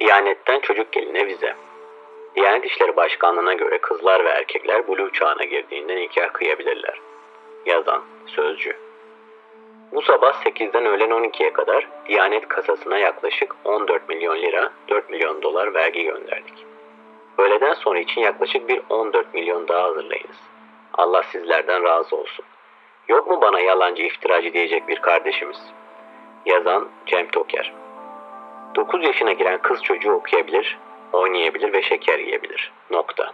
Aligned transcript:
Diyanetten 0.00 0.60
çocuk 0.60 0.92
geline 0.92 1.26
vize. 1.26 1.54
Diyanet 2.36 2.64
İşleri 2.64 2.96
Başkanlığı'na 2.96 3.52
göre 3.52 3.78
kızlar 3.78 4.24
ve 4.24 4.28
erkekler 4.28 4.88
buluğ 4.88 5.12
çağına 5.12 5.44
girdiğinde 5.44 5.96
nikah 5.96 6.32
kıyabilirler. 6.32 7.00
Yazan 7.66 8.02
Sözcü 8.26 8.76
Bu 9.92 10.02
sabah 10.02 10.44
8'den 10.44 10.86
öğlen 10.86 11.10
12'ye 11.10 11.52
kadar 11.52 11.88
Diyanet 12.08 12.48
kasasına 12.48 12.98
yaklaşık 12.98 13.54
14 13.64 14.08
milyon 14.08 14.42
lira, 14.42 14.72
4 14.88 15.10
milyon 15.10 15.42
dolar 15.42 15.74
vergi 15.74 16.04
gönderdik. 16.04 16.66
Öğleden 17.38 17.74
sonra 17.74 17.98
için 17.98 18.20
yaklaşık 18.20 18.68
bir 18.68 18.82
14 18.88 19.34
milyon 19.34 19.68
daha 19.68 19.82
hazırlayınız. 19.82 20.36
Allah 20.94 21.22
sizlerden 21.22 21.84
razı 21.84 22.16
olsun. 22.16 22.44
Yok 23.08 23.30
mu 23.30 23.40
bana 23.40 23.60
yalancı 23.60 24.02
iftiracı 24.02 24.52
diyecek 24.52 24.88
bir 24.88 24.96
kardeşimiz? 24.96 25.58
Yazan 26.46 26.88
Cem 27.06 27.28
Toker 27.28 27.79
9 28.74 29.04
yaşına 29.04 29.32
giren 29.32 29.62
kız 29.62 29.82
çocuğu 29.82 30.12
okuyabilir, 30.12 30.78
oynayabilir 31.12 31.72
ve 31.72 31.82
şeker 31.82 32.18
yiyebilir. 32.18 32.72
Nokta. 32.90 33.32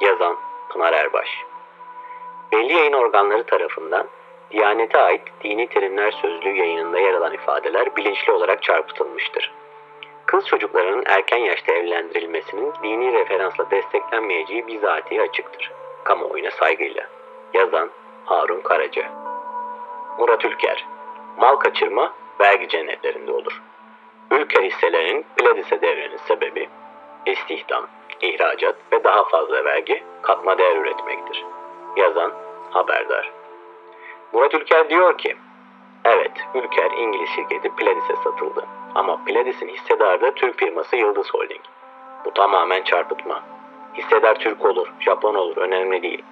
Yazan 0.00 0.36
Pınar 0.70 0.92
Erbaş. 0.92 1.28
Belli 2.52 2.72
yayın 2.72 2.92
organları 2.92 3.44
tarafından 3.44 4.06
Diyanete 4.52 4.98
ait 4.98 5.22
dini 5.44 5.66
terimler 5.66 6.10
sözlüğü 6.10 6.56
yayınında 6.56 6.98
yer 6.98 7.14
alan 7.14 7.32
ifadeler 7.32 7.96
bilinçli 7.96 8.32
olarak 8.32 8.62
çarpıtılmıştır. 8.62 9.52
Kız 10.26 10.46
çocuklarının 10.46 11.02
erken 11.06 11.38
yaşta 11.38 11.72
evlendirilmesinin 11.72 12.72
dini 12.82 13.12
referansla 13.12 13.70
desteklenmeyeceği 13.70 14.66
bizatihi 14.66 15.22
açıktır. 15.22 15.72
Kamuoyuna 16.04 16.50
saygıyla. 16.50 17.06
Yazan 17.54 17.90
Harun 18.24 18.60
Karaca. 18.60 19.02
Murat 20.18 20.44
Ülker. 20.44 20.86
Mal 21.36 21.56
kaçırma 21.56 22.12
vergi 22.40 22.68
cennetlerinde 22.68 23.32
olur. 23.32 23.62
Ülker 24.30 24.62
hisselerinin 24.62 25.24
Pledis'e 25.36 25.80
devrenin 25.80 26.16
sebebi 26.16 26.68
istihdam, 27.26 27.86
ihracat 28.20 28.76
ve 28.92 29.04
daha 29.04 29.24
fazla 29.24 29.64
vergi 29.64 30.02
katma 30.22 30.58
değer 30.58 30.76
üretmektir. 30.76 31.44
Yazan 31.96 32.32
Haberdar. 32.70 33.32
Murat 34.32 34.54
Ülker 34.54 34.90
diyor 34.90 35.18
ki, 35.18 35.36
evet 36.04 36.32
Ülker 36.54 36.90
İngiliz 36.90 37.28
şirketi 37.28 37.70
Pledis'e 37.76 38.16
satıldı 38.16 38.66
ama 38.94 39.24
Pledis'in 39.24 39.68
hissedarı 39.68 40.20
da 40.20 40.34
Türk 40.34 40.58
firması 40.58 40.96
Yıldız 40.96 41.30
Holding. 41.30 41.60
Bu 42.24 42.34
tamamen 42.34 42.82
çarpıtma. 42.82 43.42
Hissedar 43.94 44.34
Türk 44.34 44.64
olur, 44.64 44.92
Japon 45.00 45.34
olur 45.34 45.56
önemli 45.56 46.02
değil. 46.02 46.22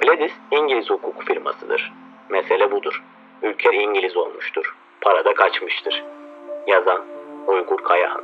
Pledis 0.00 0.32
İngiliz 0.50 0.90
hukuk 0.90 1.22
firmasıdır. 1.22 1.92
Mesele 2.28 2.70
budur. 2.70 3.02
Ülker 3.42 3.72
İngiliz 3.72 4.16
olmuştur. 4.16 4.76
Para 5.00 5.24
da 5.24 5.34
kaçmıştır. 5.34 6.04
Yazan 6.66 7.04
Uygur 7.48 7.78
Kayahan. 7.78 8.22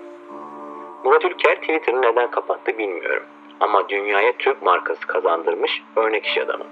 Murat 1.05 1.25
Ülker 1.25 1.61
Twitter'ı 1.61 2.03
neden 2.03 2.30
kapattı 2.30 2.78
bilmiyorum. 2.78 3.22
Ama 3.61 3.89
dünyaya 3.89 4.33
Türk 4.33 4.62
markası 4.62 5.06
kazandırmış 5.06 5.83
örnek 5.97 6.27
iş 6.27 6.39
adamı. 6.39 6.64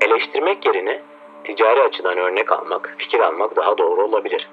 Eleştirmek 0.00 0.66
yerine 0.66 1.02
ticari 1.44 1.82
açıdan 1.82 2.18
örnek 2.18 2.52
almak, 2.52 2.94
fikir 2.98 3.20
almak 3.20 3.56
daha 3.56 3.78
doğru 3.78 4.04
olabilir. 4.04 4.48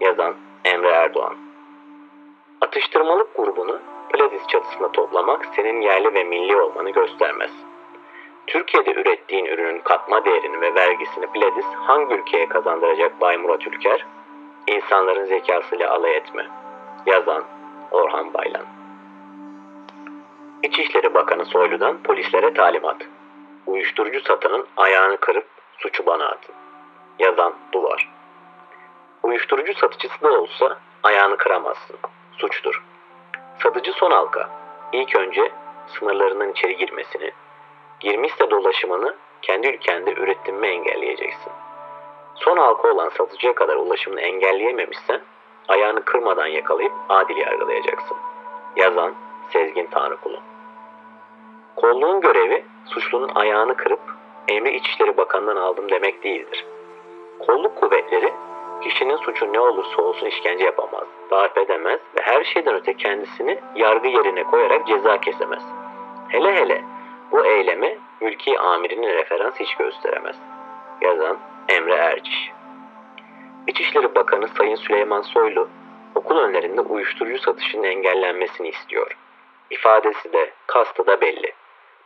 Yazan 0.00 0.34
Emre 0.64 0.88
Erdoğan. 0.88 1.36
Atıştırmalık 2.60 3.36
grubunu 3.36 3.78
Pledis 4.12 4.46
çatısında 4.46 4.92
toplamak 4.92 5.46
senin 5.56 5.80
yerli 5.80 6.14
ve 6.14 6.24
milli 6.24 6.56
olmanı 6.56 6.90
göstermez. 6.90 7.50
Türkiye'de 8.46 8.92
ürettiğin 8.92 9.44
ürünün 9.44 9.78
katma 9.78 10.24
değerini 10.24 10.60
ve 10.60 10.74
vergisini 10.74 11.26
Pledis 11.26 11.66
hangi 11.76 12.14
ülkeye 12.14 12.48
kazandıracak 12.48 13.20
Bay 13.20 13.36
Murat 13.36 13.66
Ülker? 13.66 14.06
İnsanların 14.66 15.24
zekasıyla 15.24 15.90
alay 15.90 16.16
etme. 16.16 16.46
Yazan 17.06 17.44
Orhan 17.90 18.34
Baylan. 18.34 18.64
İçişleri 20.62 21.14
Bakanı 21.14 21.44
Soylu'dan 21.44 22.02
polislere 22.02 22.54
talimat. 22.54 22.96
Uyuşturucu 23.66 24.20
satanın 24.20 24.66
ayağını 24.76 25.16
kırıp 25.16 25.46
suçu 25.78 26.06
bana 26.06 26.26
atın. 26.26 26.54
Yazan 27.18 27.54
Duvar. 27.72 28.08
Uyuşturucu 29.22 29.74
satıcısı 29.74 30.22
da 30.22 30.40
olsa 30.40 30.78
ayağını 31.02 31.36
kıramazsın. 31.36 31.96
Suçtur. 32.32 32.82
Satıcı 33.62 33.92
son 33.92 34.10
halka. 34.10 34.50
İlk 34.92 35.16
önce 35.16 35.52
sınırlarından 35.86 36.50
içeri 36.50 36.76
girmesini, 36.76 37.32
girmişse 38.00 38.50
dolaşımını 38.50 39.16
kendi 39.42 39.66
ülkende 39.68 40.12
üretimimi 40.12 40.66
engelleyeceksin. 40.66 41.52
Son 42.34 42.56
halka 42.56 42.88
olan 42.88 43.08
satıcıya 43.08 43.54
kadar 43.54 43.76
ulaşımını 43.76 44.20
engelleyememişsen 44.20 45.20
ayağını 45.68 46.04
kırmadan 46.04 46.46
yakalayıp 46.46 46.92
adil 47.08 47.36
yargılayacaksın. 47.36 48.16
Yazan 48.76 49.14
Sezgin 49.50 49.86
Tanrıkulu. 49.86 50.40
Kolluğun 51.76 52.20
görevi 52.20 52.64
suçlunun 52.86 53.30
ayağını 53.34 53.76
kırıp 53.76 54.00
emri 54.48 54.76
İçişleri 54.76 55.16
Bakanı'ndan 55.16 55.56
aldım 55.56 55.90
demek 55.90 56.24
değildir. 56.24 56.66
Kolluk 57.46 57.76
kuvvetleri 57.76 58.32
kişinin 58.82 59.16
suçu 59.16 59.52
ne 59.52 59.60
olursa 59.60 60.02
olsun 60.02 60.26
işkence 60.26 60.64
yapamaz, 60.64 61.04
darp 61.30 61.58
edemez 61.58 62.00
ve 62.16 62.22
her 62.22 62.44
şeyden 62.44 62.74
öte 62.74 62.94
kendisini 62.94 63.58
yargı 63.74 64.08
yerine 64.08 64.44
koyarak 64.44 64.86
ceza 64.86 65.20
kesemez. 65.20 65.62
Hele 66.28 66.54
hele 66.54 66.84
bu 67.32 67.46
eyleme 67.46 67.98
mülki 68.20 68.58
amirinin 68.58 69.08
referans 69.08 69.54
hiç 69.60 69.74
gösteremez. 69.74 70.36
Yazan 71.00 71.38
Emre 71.68 71.94
Erciş. 71.94 72.57
İçişleri 73.78 74.14
Bakanı 74.14 74.48
Sayın 74.48 74.74
Süleyman 74.74 75.22
Soylu 75.22 75.68
okul 76.14 76.38
önlerinde 76.38 76.80
uyuşturucu 76.80 77.38
satışının 77.38 77.82
engellenmesini 77.82 78.68
istiyor. 78.68 79.16
İfadesi 79.70 80.32
de, 80.32 80.50
kastı 80.66 81.06
da 81.06 81.20
belli. 81.20 81.52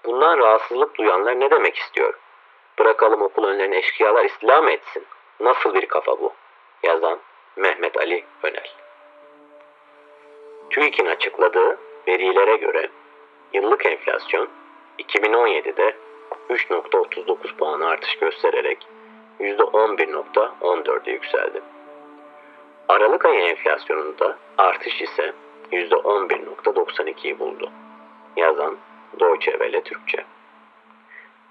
Bundan 0.05 0.39
rahatsızlık 0.39 0.99
duyanlar 0.99 1.41
ne 1.41 1.51
demek 1.51 1.77
istiyor? 1.77 2.15
Bırakalım 2.79 3.23
okul 3.23 3.45
önlerine 3.45 3.79
eşkıyalar 3.79 4.25
istila 4.25 4.71
etsin? 4.71 5.05
Nasıl 5.41 5.75
bir 5.75 5.87
kafa 5.87 6.21
bu? 6.21 6.33
Yazan 6.83 7.19
Mehmet 7.57 7.97
Ali 7.97 8.25
Önel. 8.43 8.71
TÜİK'in 10.71 11.07
açıkladığı 11.07 11.79
verilere 12.09 12.57
göre 12.57 12.89
yıllık 13.53 13.87
enflasyon 13.87 14.49
2017'de 14.99 15.97
3.39 16.51 17.57
puan 17.57 17.81
artış 17.81 18.19
göstererek 18.19 18.87
%11.14'e 19.43 21.13
yükseldi. 21.13 21.63
Aralık 22.89 23.25
ayı 23.25 23.41
enflasyonunda 23.41 24.37
artış 24.59 25.03
ise 25.03 25.33
%11.92'yi 25.73 27.39
buldu. 27.39 27.71
Yazan 28.37 28.77
Deutsche 29.21 29.53
Welle 29.53 29.83
Türkçe. 29.83 30.25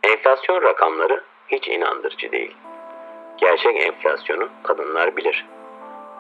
Enflasyon 0.04 0.62
rakamları 0.62 1.24
hiç 1.48 1.68
inandırıcı 1.68 2.32
değil. 2.32 2.56
Gerçek 3.38 3.82
enflasyonu 3.82 4.50
kadınlar 4.64 5.18
bilir. 5.18 5.46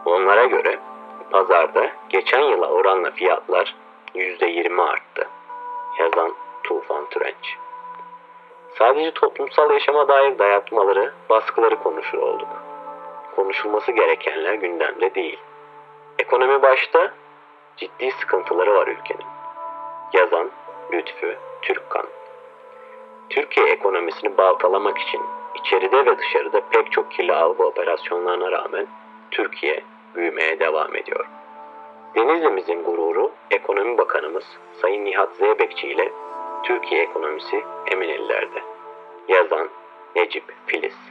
Onlara 0.05 0.45
göre 0.45 0.79
pazarda 1.31 1.91
geçen 2.09 2.41
yıla 2.41 2.67
oranla 2.67 3.11
fiyatlar 3.11 3.75
%20 4.15 4.81
arttı. 4.81 5.27
Yazan 5.99 6.33
Tufan 6.63 7.09
Türenç. 7.09 7.57
Sadece 8.77 9.11
toplumsal 9.11 9.71
yaşama 9.71 10.07
dair 10.07 10.39
dayatmaları, 10.39 11.13
baskıları 11.29 11.75
konuşur 11.75 12.17
olduk. 12.17 12.47
Konuşulması 13.35 13.91
gerekenler 13.91 14.53
gündemde 14.53 15.15
değil. 15.15 15.39
Ekonomi 16.19 16.61
başta 16.61 17.11
ciddi 17.77 18.11
sıkıntıları 18.11 18.75
var 18.75 18.87
ülkenin. 18.87 19.25
Yazan 20.13 20.51
Lütfü 20.93 21.37
Türkkan. 21.61 22.05
Türkiye 23.29 23.67
ekonomisini 23.67 24.37
baltalamak 24.37 24.97
için 24.97 25.21
içeride 25.55 26.05
ve 26.05 26.17
dışarıda 26.17 26.61
pek 26.71 26.91
çok 26.91 27.11
kirli 27.11 27.33
algı 27.33 27.63
operasyonlarına 27.63 28.51
rağmen 28.51 28.87
Türkiye 29.31 29.83
büyümeye 30.15 30.59
devam 30.59 30.95
ediyor. 30.95 31.25
Denizli'mizin 32.15 32.83
gururu 32.83 33.31
Ekonomi 33.51 33.97
Bakanımız 33.97 34.43
Sayın 34.81 35.05
Nihat 35.05 35.35
Zeybekçi 35.35 35.87
ile 35.87 36.11
Türkiye 36.63 37.01
ekonomisi 37.01 37.63
emin 37.91 38.09
ellerde. 38.09 38.63
Yazan 39.27 39.69
Necip 40.15 40.43
Filiz 40.65 41.10